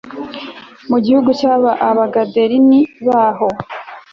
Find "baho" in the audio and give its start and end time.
3.07-3.47